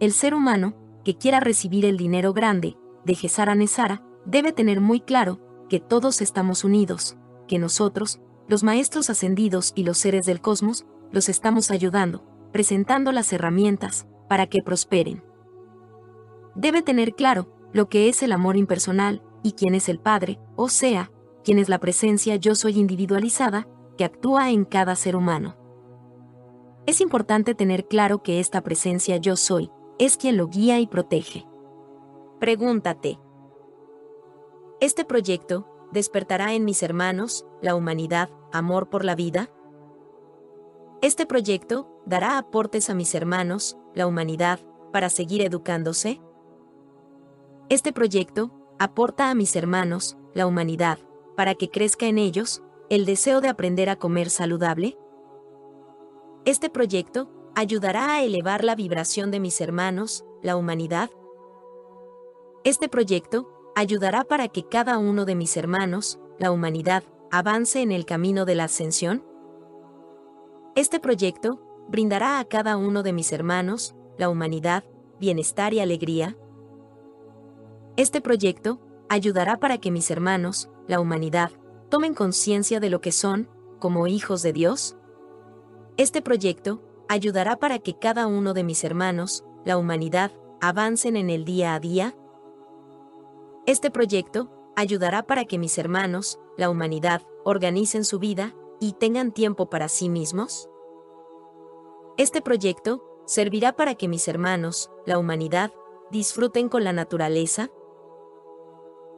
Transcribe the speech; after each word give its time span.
el 0.00 0.12
ser 0.12 0.34
humano, 0.34 0.74
que 1.04 1.16
quiera 1.16 1.40
recibir 1.40 1.84
el 1.84 1.96
dinero 1.96 2.32
grande, 2.32 2.76
de 3.04 3.14
Gesara 3.14 3.54
Nesara, 3.54 4.02
debe 4.24 4.52
tener 4.52 4.80
muy 4.80 5.00
claro 5.00 5.40
que 5.68 5.80
todos 5.80 6.20
estamos 6.20 6.64
unidos, 6.64 7.16
que 7.46 7.58
nosotros, 7.58 8.20
los 8.48 8.62
maestros 8.62 9.10
ascendidos 9.10 9.72
y 9.74 9.84
los 9.84 9.98
seres 9.98 10.26
del 10.26 10.40
cosmos, 10.40 10.86
los 11.12 11.28
estamos 11.28 11.70
ayudando, 11.70 12.24
presentando 12.52 13.12
las 13.12 13.32
herramientas, 13.32 14.06
para 14.28 14.46
que 14.46 14.62
prosperen. 14.62 15.22
Debe 16.54 16.82
tener 16.82 17.14
claro 17.14 17.48
lo 17.72 17.88
que 17.88 18.08
es 18.08 18.22
el 18.22 18.32
amor 18.32 18.56
impersonal 18.56 19.22
y 19.42 19.52
quién 19.52 19.74
es 19.74 19.88
el 19.88 20.00
Padre, 20.00 20.38
o 20.56 20.68
sea, 20.68 21.10
quién 21.44 21.58
es 21.58 21.68
la 21.68 21.78
presencia 21.78 22.36
yo 22.36 22.54
soy 22.54 22.78
individualizada, 22.78 23.68
que 23.96 24.04
actúa 24.04 24.50
en 24.50 24.64
cada 24.64 24.96
ser 24.96 25.16
humano. 25.16 25.56
Es 26.86 27.00
importante 27.00 27.54
tener 27.54 27.86
claro 27.86 28.22
que 28.22 28.40
esta 28.40 28.62
presencia 28.62 29.16
yo 29.16 29.36
soy, 29.36 29.70
es 29.98 30.16
quien 30.16 30.36
lo 30.36 30.48
guía 30.48 30.78
y 30.80 30.86
protege. 30.86 31.46
Pregúntate. 32.38 33.18
¿Este 34.80 35.04
proyecto 35.04 35.66
despertará 35.92 36.54
en 36.54 36.64
mis 36.64 36.82
hermanos, 36.82 37.46
la 37.62 37.74
humanidad, 37.74 38.30
amor 38.52 38.90
por 38.90 39.04
la 39.04 39.14
vida? 39.14 39.50
¿Este 41.02 41.26
proyecto 41.26 41.88
dará 42.04 42.38
aportes 42.38 42.90
a 42.90 42.94
mis 42.94 43.14
hermanos, 43.14 43.78
la 43.94 44.06
humanidad, 44.06 44.60
para 44.92 45.08
seguir 45.08 45.42
educándose? 45.42 46.20
Este 47.68 47.92
proyecto 47.92 48.50
aporta 48.78 49.30
a 49.30 49.34
mis 49.34 49.56
hermanos, 49.56 50.16
la 50.34 50.46
humanidad, 50.46 50.98
para 51.36 51.54
que 51.54 51.70
crezca 51.70 52.06
en 52.06 52.18
ellos 52.18 52.62
el 52.88 53.04
deseo 53.04 53.40
de 53.40 53.48
aprender 53.48 53.88
a 53.88 53.96
comer 53.96 54.30
saludable? 54.30 54.96
Este 56.44 56.70
proyecto 56.70 57.28
ayudará 57.56 58.12
a 58.12 58.22
elevar 58.22 58.64
la 58.64 58.74
vibración 58.74 59.30
de 59.30 59.40
mis 59.40 59.62
hermanos, 59.62 60.26
la 60.42 60.56
humanidad. 60.56 61.10
Este 62.64 62.90
proyecto 62.90 63.48
ayudará 63.74 64.24
para 64.24 64.48
que 64.48 64.68
cada 64.68 64.98
uno 64.98 65.24
de 65.24 65.34
mis 65.34 65.56
hermanos, 65.56 66.20
la 66.38 66.52
humanidad, 66.52 67.02
avance 67.30 67.80
en 67.80 67.92
el 67.92 68.04
camino 68.04 68.44
de 68.44 68.56
la 68.56 68.64
ascensión. 68.64 69.24
Este 70.74 71.00
proyecto 71.00 71.62
brindará 71.88 72.40
a 72.40 72.44
cada 72.44 72.76
uno 72.76 73.02
de 73.02 73.14
mis 73.14 73.32
hermanos, 73.32 73.96
la 74.18 74.28
humanidad, 74.28 74.84
bienestar 75.18 75.72
y 75.72 75.80
alegría. 75.80 76.36
Este 77.96 78.20
proyecto 78.20 78.80
ayudará 79.08 79.56
para 79.56 79.78
que 79.78 79.90
mis 79.90 80.10
hermanos, 80.10 80.68
la 80.88 81.00
humanidad, 81.00 81.52
tomen 81.88 82.12
conciencia 82.12 82.80
de 82.80 82.90
lo 82.90 83.00
que 83.00 83.12
son, 83.12 83.48
como 83.78 84.08
hijos 84.08 84.42
de 84.42 84.52
Dios. 84.52 84.94
Este 85.96 86.20
proyecto 86.20 86.82
ayudará 87.08 87.56
para 87.56 87.78
que 87.78 87.98
cada 87.98 88.26
uno 88.26 88.54
de 88.54 88.64
mis 88.64 88.84
hermanos, 88.84 89.44
la 89.64 89.78
humanidad, 89.78 90.32
avancen 90.60 91.16
en 91.16 91.30
el 91.30 91.44
día 91.44 91.74
a 91.74 91.80
día. 91.80 92.16
Este 93.66 93.90
proyecto 93.90 94.50
ayudará 94.76 95.26
para 95.26 95.44
que 95.44 95.58
mis 95.58 95.78
hermanos, 95.78 96.38
la 96.56 96.70
humanidad, 96.70 97.22
organicen 97.44 98.04
su 98.04 98.18
vida 98.18 98.54
y 98.80 98.92
tengan 98.92 99.32
tiempo 99.32 99.70
para 99.70 99.88
sí 99.88 100.08
mismos. 100.08 100.68
Este 102.16 102.40
proyecto 102.40 103.02
servirá 103.26 103.74
para 103.74 103.94
que 103.94 104.08
mis 104.08 104.28
hermanos, 104.28 104.90
la 105.04 105.18
humanidad, 105.18 105.72
disfruten 106.10 106.68
con 106.68 106.84
la 106.84 106.92
naturaleza. 106.92 107.70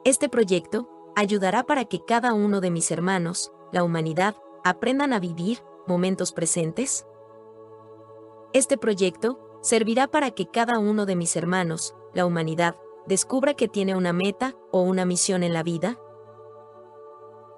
Este 0.05 0.29
proyecto 0.29 0.89
ayudará 1.15 1.65
para 1.65 1.85
que 1.85 2.05
cada 2.05 2.33
uno 2.33 2.61
de 2.61 2.71
mis 2.71 2.91
hermanos, 2.91 3.53
la 3.73 3.85
humanidad, 3.85 4.37
aprendan 4.65 5.13
a 5.13 5.21
vivir 5.21 5.59
momentos 5.87 6.33
presentes. 6.33 7.07
Este 8.55 8.79
proyecto 8.79 9.39
servirá 9.61 10.07
para 10.07 10.31
que 10.31 10.47
cada 10.47 10.79
uno 10.79 11.05
de 11.05 11.17
mis 11.17 11.37
hermanos, 11.37 11.95
la 12.15 12.25
humanidad, 12.25 12.77
descubra 13.07 13.55
que 13.55 13.69
tiene 13.69 13.95
una 13.95 14.15
meta 14.15 14.55
o 14.73 14.81
una 14.81 15.05
misión 15.05 15.43
en 15.43 15.53
la 15.53 15.63
vida. 15.63 15.99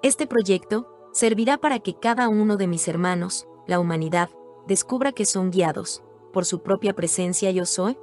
Este 0.01 0.27
proyecto 0.27 0.87
servirá 1.13 1.57
para 1.57 1.79
que 1.79 1.97
cada 1.97 2.27
uno 2.27 2.57
de 2.57 2.67
mis 2.67 2.87
hermanos, 2.89 3.47
la 3.67 3.79
humanidad, 3.79 4.29
descubra 4.67 5.13
que 5.13 5.25
son 5.25 5.49
guiados 5.49 6.03
por 6.33 6.45
su 6.45 6.61
propia 6.61 6.93
presencia 6.93 7.51
yo 7.51 7.65
soy. 7.65 7.97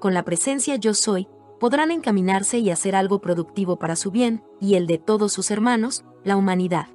Con 0.00 0.14
la 0.14 0.24
presencia 0.24 0.76
yo 0.76 0.94
soy, 0.94 1.28
podrán 1.60 1.92
encaminarse 1.92 2.58
y 2.58 2.70
hacer 2.70 2.96
algo 2.96 3.20
productivo 3.20 3.78
para 3.78 3.94
su 3.94 4.10
bien 4.10 4.44
y 4.60 4.74
el 4.74 4.86
de 4.86 4.98
todos 4.98 5.32
sus 5.32 5.50
hermanos, 5.50 6.04
la 6.24 6.36
humanidad. 6.36 6.88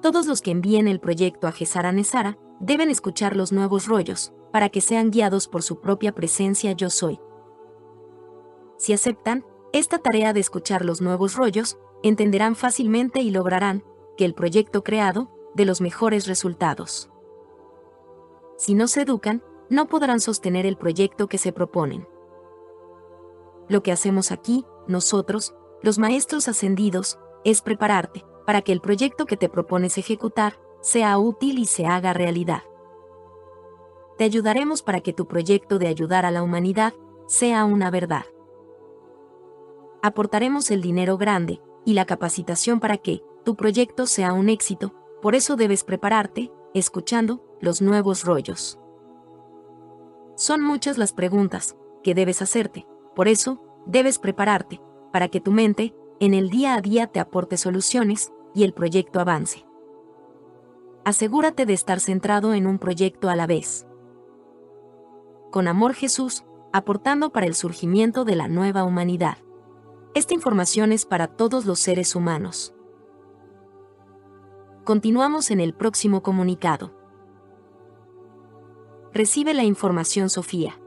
Todos 0.00 0.26
los 0.26 0.42
que 0.42 0.50
envíen 0.50 0.88
el 0.88 1.00
proyecto 1.00 1.46
a 1.46 1.52
Gesara 1.52 1.92
Nesara 1.92 2.38
deben 2.62 2.90
escuchar 2.90 3.36
los 3.36 3.52
nuevos 3.52 3.86
rollos, 3.86 4.32
para 4.52 4.68
que 4.68 4.80
sean 4.80 5.10
guiados 5.10 5.48
por 5.48 5.62
su 5.62 5.80
propia 5.80 6.12
presencia 6.12 6.72
yo 6.72 6.90
soy. 6.90 7.20
Si 8.78 8.92
aceptan 8.92 9.44
esta 9.72 9.98
tarea 9.98 10.32
de 10.32 10.40
escuchar 10.40 10.84
los 10.84 11.00
nuevos 11.00 11.34
rollos, 11.34 11.78
entenderán 12.02 12.54
fácilmente 12.54 13.20
y 13.20 13.30
lograrán 13.30 13.84
que 14.16 14.24
el 14.24 14.34
proyecto 14.34 14.84
creado 14.84 15.30
dé 15.54 15.64
los 15.64 15.80
mejores 15.80 16.26
resultados. 16.26 17.10
Si 18.56 18.74
no 18.74 18.86
se 18.86 19.02
educan, 19.02 19.42
no 19.68 19.88
podrán 19.88 20.20
sostener 20.20 20.64
el 20.64 20.76
proyecto 20.76 21.26
que 21.26 21.38
se 21.38 21.52
proponen. 21.52 22.06
Lo 23.68 23.82
que 23.82 23.90
hacemos 23.90 24.30
aquí, 24.30 24.64
nosotros, 24.86 25.54
los 25.82 25.98
maestros 25.98 26.46
ascendidos, 26.46 27.18
es 27.44 27.60
prepararte 27.60 28.24
para 28.46 28.62
que 28.62 28.72
el 28.72 28.80
proyecto 28.80 29.26
que 29.26 29.36
te 29.36 29.48
propones 29.48 29.98
ejecutar 29.98 30.60
sea 30.82 31.16
útil 31.16 31.58
y 31.58 31.64
se 31.64 31.86
haga 31.86 32.12
realidad. 32.12 32.62
Te 34.18 34.24
ayudaremos 34.24 34.82
para 34.82 35.00
que 35.00 35.14
tu 35.14 35.26
proyecto 35.26 35.78
de 35.78 35.86
ayudar 35.86 36.26
a 36.26 36.30
la 36.30 36.42
humanidad 36.42 36.92
sea 37.26 37.64
una 37.64 37.90
verdad. 37.90 38.26
Aportaremos 40.02 40.70
el 40.70 40.82
dinero 40.82 41.16
grande 41.16 41.62
y 41.86 41.94
la 41.94 42.04
capacitación 42.04 42.78
para 42.80 42.98
que 42.98 43.22
tu 43.44 43.56
proyecto 43.56 44.06
sea 44.06 44.32
un 44.32 44.48
éxito, 44.48 44.92
por 45.22 45.34
eso 45.34 45.56
debes 45.56 45.84
prepararte, 45.84 46.52
escuchando 46.74 47.42
los 47.60 47.80
nuevos 47.80 48.24
rollos. 48.24 48.78
Son 50.34 50.62
muchas 50.62 50.98
las 50.98 51.12
preguntas 51.12 51.76
que 52.02 52.14
debes 52.14 52.42
hacerte, 52.42 52.86
por 53.14 53.28
eso, 53.28 53.62
debes 53.86 54.18
prepararte, 54.18 54.80
para 55.12 55.28
que 55.28 55.40
tu 55.40 55.52
mente, 55.52 55.94
en 56.20 56.34
el 56.34 56.50
día 56.50 56.74
a 56.74 56.80
día 56.80 57.06
te 57.06 57.20
aporte 57.20 57.56
soluciones, 57.56 58.32
y 58.54 58.64
el 58.64 58.72
proyecto 58.74 59.20
avance. 59.20 59.64
Asegúrate 61.04 61.66
de 61.66 61.72
estar 61.72 61.98
centrado 61.98 62.54
en 62.54 62.66
un 62.66 62.78
proyecto 62.78 63.28
a 63.28 63.34
la 63.34 63.48
vez. 63.48 63.86
Con 65.50 65.66
amor 65.66 65.94
Jesús, 65.94 66.44
aportando 66.72 67.30
para 67.30 67.46
el 67.46 67.54
surgimiento 67.54 68.24
de 68.24 68.36
la 68.36 68.46
nueva 68.46 68.84
humanidad. 68.84 69.38
Esta 70.14 70.34
información 70.34 70.92
es 70.92 71.04
para 71.04 71.26
todos 71.26 71.66
los 71.66 71.80
seres 71.80 72.14
humanos. 72.14 72.74
Continuamos 74.84 75.50
en 75.50 75.60
el 75.60 75.74
próximo 75.74 76.22
comunicado. 76.22 76.92
Recibe 79.12 79.54
la 79.54 79.64
información 79.64 80.30
Sofía. 80.30 80.81